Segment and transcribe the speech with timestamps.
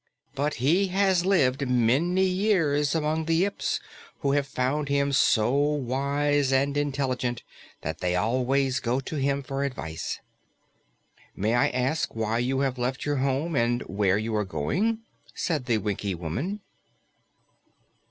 [0.33, 3.79] "But he has lived many years among the Yips,
[4.21, 7.43] who have found him so wise and intelligent
[7.81, 10.19] that they always go to him for advice."
[11.35, 15.01] "May I ask why you have left your home and where you are going?"
[15.35, 16.61] said the Winkie woman.